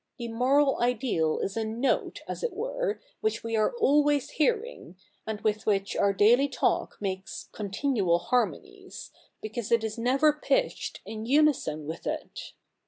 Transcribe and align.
The 0.17 0.29
moral 0.29 0.79
ideal 0.81 1.37
is 1.41 1.55
a 1.55 1.63
note, 1.63 2.21
as 2.27 2.41
it 2.41 2.53
were, 2.53 2.99
which 3.19 3.43
we 3.43 3.55
are 3.55 3.73
always 3.79 4.31
hearing, 4.31 4.95
and 5.27 5.39
with 5.41 5.67
which 5.67 5.95
our 5.95 6.11
daily 6.11 6.47
talk 6.49 6.97
makes 6.99 7.49
continual 7.51 8.17
harmonies, 8.17 9.11
because 9.43 9.71
it 9.71 9.83
is 9.83 9.99
never 9.99 10.33
pitched 10.33 11.01
in 11.05 11.27
unison 11.27 11.85
with 11.85 12.07
it. 12.07 12.53